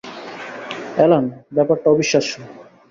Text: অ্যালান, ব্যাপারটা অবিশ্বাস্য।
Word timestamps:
অ্যালান, 0.95 1.25
ব্যাপারটা 1.55 1.87
অবিশ্বাস্য। 1.91 2.31